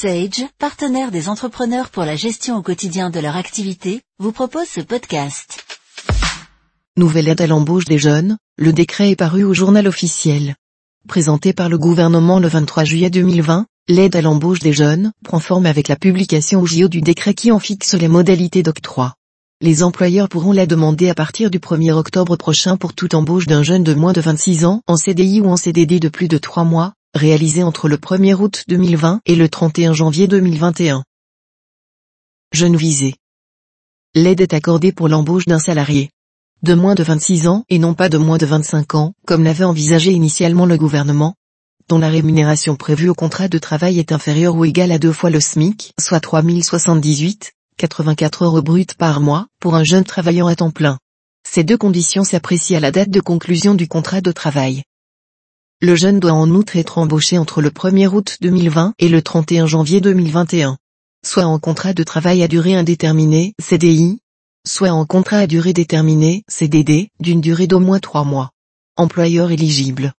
[0.00, 4.80] Sage, partenaire des entrepreneurs pour la gestion au quotidien de leur activité, vous propose ce
[4.80, 5.62] podcast.
[6.96, 10.54] Nouvelle aide à l'embauche des jeunes, le décret est paru au journal officiel.
[11.06, 15.66] Présenté par le gouvernement le 23 juillet 2020, l'aide à l'embauche des jeunes prend forme
[15.66, 19.12] avec la publication au JO du décret qui en fixe les modalités d'octroi.
[19.60, 23.62] Les employeurs pourront la demander à partir du 1er octobre prochain pour toute embauche d'un
[23.62, 26.64] jeune de moins de 26 ans en CDI ou en CDD de plus de 3
[26.64, 31.04] mois, réalisé entre le 1er août 2020 et le 31 janvier 2021.
[32.52, 33.14] Jeune visé.
[34.14, 36.10] L'aide est accordée pour l'embauche d'un salarié
[36.62, 39.64] de moins de 26 ans et non pas de moins de 25 ans, comme l'avait
[39.64, 41.34] envisagé initialement le gouvernement,
[41.88, 45.30] dont la rémunération prévue au contrat de travail est inférieure ou égale à deux fois
[45.30, 50.70] le SMIC, soit 3078, 84 euros bruts par mois, pour un jeune travaillant à temps
[50.70, 50.98] plein.
[51.48, 54.82] Ces deux conditions s'apprécient à la date de conclusion du contrat de travail.
[55.82, 59.66] Le jeune doit en outre être embauché entre le 1er août 2020 et le 31
[59.66, 60.76] janvier 2021.
[61.24, 64.20] Soit en contrat de travail à durée indéterminée, CDI,
[64.66, 68.50] soit en contrat à durée déterminée, CDD, d'une durée d'au moins trois mois.
[68.98, 70.12] Employeurs éligibles.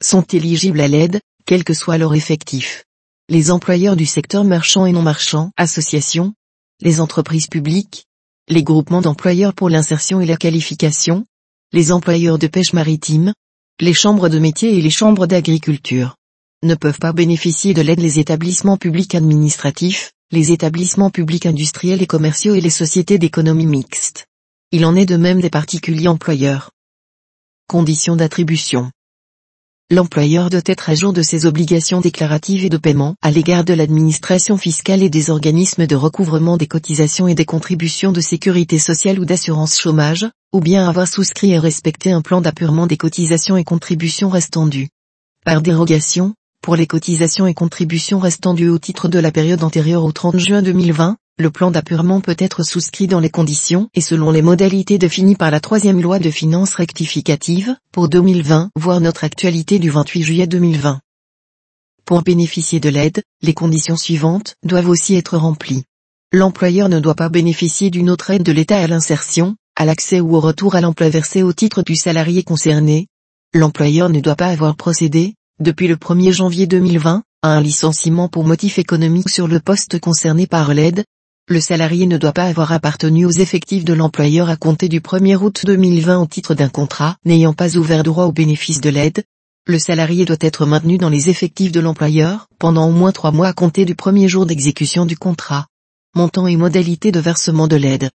[0.00, 2.84] Sont éligibles à l'aide, quel que soit leur effectif.
[3.28, 6.32] Les employeurs du secteur marchand et non marchand, associations,
[6.80, 8.06] les entreprises publiques,
[8.46, 11.26] les groupements d'employeurs pour l'insertion et la qualification,
[11.72, 13.32] les employeurs de pêche maritime,
[13.80, 16.16] les chambres de métier et les chambres d'agriculture.
[16.62, 22.06] Ne peuvent pas bénéficier de l'aide les établissements publics administratifs, les établissements publics industriels et
[22.06, 24.26] commerciaux et les sociétés d'économie mixte.
[24.70, 26.70] Il en est de même des particuliers employeurs.
[27.68, 28.90] Conditions d'attribution.
[29.92, 33.74] L'employeur doit être à jour de ses obligations déclaratives et de paiement à l'égard de
[33.74, 39.18] l'administration fiscale et des organismes de recouvrement des cotisations et des contributions de sécurité sociale
[39.18, 43.64] ou d'assurance chômage, ou bien avoir souscrit et respecté un plan d'appurement des cotisations et
[43.64, 44.90] contributions restant dues.
[45.44, 50.04] Par dérogation, pour les cotisations et contributions restant dues au titre de la période antérieure
[50.04, 54.30] au 30 juin 2020, le plan d'appurement peut être souscrit dans les conditions et selon
[54.30, 59.78] les modalités définies par la troisième loi de finances rectificative, pour 2020, voire notre actualité
[59.78, 61.00] du 28 juillet 2020.
[62.04, 65.84] Pour bénéficier de l'aide, les conditions suivantes doivent aussi être remplies.
[66.32, 70.36] L'employeur ne doit pas bénéficier d'une autre aide de l'État à l'insertion, à l'accès ou
[70.36, 73.06] au retour à l'emploi versé au titre du salarié concerné.
[73.54, 78.44] L'employeur ne doit pas avoir procédé, depuis le 1er janvier 2020, à un licenciement pour
[78.44, 81.04] motif économique sur le poste concerné par l'aide.
[81.50, 85.34] Le salarié ne doit pas avoir appartenu aux effectifs de l'employeur à compter du 1er
[85.34, 89.24] août 2020 au titre d'un contrat n'ayant pas ouvert droit au bénéfice de l'aide.
[89.66, 93.48] Le salarié doit être maintenu dans les effectifs de l'employeur pendant au moins trois mois
[93.48, 95.66] à compter du premier jour d'exécution du contrat.
[96.14, 98.10] Montant et modalité de versement de l'aide.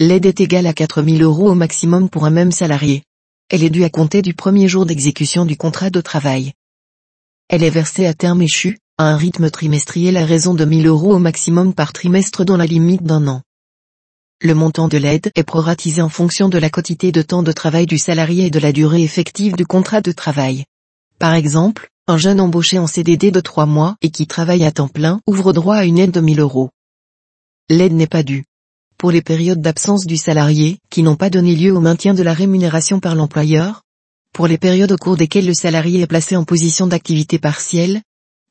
[0.00, 3.04] L'aide est égale à 4000 euros au maximum pour un même salarié.
[3.50, 6.54] Elle est due à compter du premier jour d'exécution du contrat de travail.
[7.48, 11.14] Elle est versée à terme échu, à un rythme trimestriel à raison de 1000 euros
[11.14, 13.42] au maximum par trimestre dans la limite d'un an.
[14.40, 17.86] Le montant de l'aide est proratisé en fonction de la quantité de temps de travail
[17.86, 20.64] du salarié et de la durée effective du contrat de travail.
[21.18, 24.88] Par exemple, un jeune embauché en CDD de 3 mois et qui travaille à temps
[24.88, 26.70] plein ouvre droit à une aide de 1000 euros.
[27.68, 28.44] L'aide n'est pas due
[29.02, 32.32] pour les périodes d'absence du salarié, qui n'ont pas donné lieu au maintien de la
[32.32, 33.82] rémunération par l'employeur,
[34.32, 38.02] pour les périodes au cours desquelles le salarié est placé en position d'activité partielle,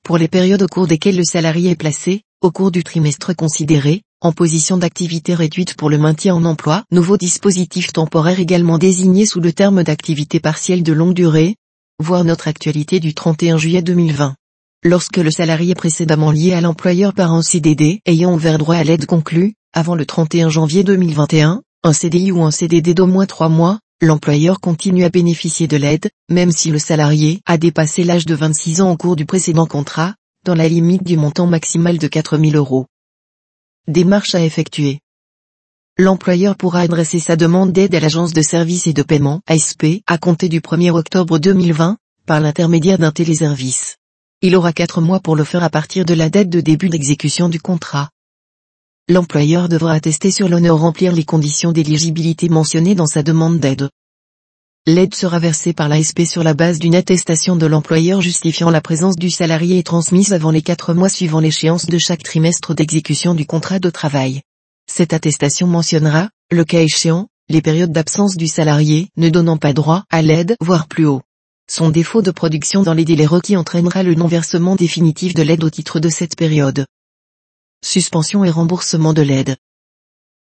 [0.04, 4.02] pour les périodes au cours desquelles le salarié est placé, au cours du trimestre considéré,
[4.20, 9.40] en position d'activité réduite pour le maintien en emploi, nouveau dispositif temporaire également désigné sous
[9.40, 11.56] le terme d'activité partielle de longue durée,
[12.00, 14.36] voir notre actualité du 31 juillet 2020.
[14.84, 19.06] Lorsque le salarié précédemment lié à l'employeur par un CDD ayant ouvert droit à l'aide
[19.06, 23.80] conclue, avant le 31 janvier 2021, un CDI ou un CDD d'au moins trois mois,
[24.02, 28.82] l'employeur continue à bénéficier de l'aide, même si le salarié a dépassé l'âge de 26
[28.82, 32.88] ans au cours du précédent contrat, dans la limite du montant maximal de 4000 euros.
[33.88, 35.00] Démarche à effectuer.
[35.98, 40.18] L'employeur pourra adresser sa demande d'aide à l'agence de services et de paiement, ASP, à
[40.18, 43.98] compter du 1er octobre 2020, par l'intermédiaire d'un téléservice.
[44.42, 47.50] Il aura quatre mois pour le faire à partir de la date de début d'exécution
[47.50, 48.10] du contrat
[49.12, 53.90] l'employeur devra attester sur l'honneur remplir les conditions d'éligibilité mentionnées dans sa demande d'aide.
[54.88, 59.16] L'aide sera versée par l'ASP sur la base d'une attestation de l'employeur justifiant la présence
[59.16, 63.46] du salarié et transmise avant les quatre mois suivant l'échéance de chaque trimestre d'exécution du
[63.46, 64.42] contrat de travail.
[64.92, 70.04] Cette attestation mentionnera, le cas échéant, les périodes d'absence du salarié ne donnant pas droit
[70.10, 71.22] à l'aide, voire plus haut.
[71.70, 75.70] Son défaut de production dans les délais requis entraînera le non-versement définitif de l'aide au
[75.70, 76.86] titre de cette période
[77.84, 79.58] suspension et remboursement de l'aide.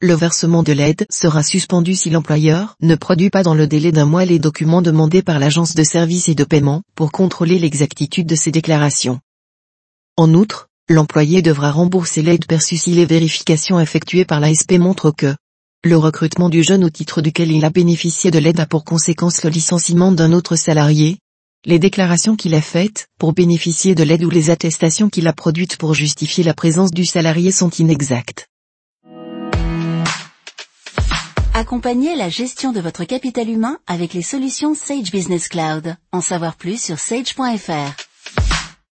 [0.01, 4.05] Le versement de l'aide sera suspendu si l'employeur ne produit pas dans le délai d'un
[4.05, 8.35] mois les documents demandés par l'agence de services et de paiement pour contrôler l'exactitude de
[8.35, 9.19] ses déclarations.
[10.15, 15.35] En outre, l'employé devra rembourser l'aide perçue si les vérifications effectuées par l'ASP montrent que
[15.83, 19.43] le recrutement du jeune au titre duquel il a bénéficié de l'aide a pour conséquence
[19.43, 21.19] le licenciement d'un autre salarié,
[21.65, 25.77] les déclarations qu'il a faites pour bénéficier de l'aide ou les attestations qu'il a produites
[25.77, 28.47] pour justifier la présence du salarié sont inexactes.
[31.53, 35.95] Accompagnez la gestion de votre capital humain avec les solutions Sage Business Cloud.
[36.13, 38.08] En savoir plus sur sage.fr.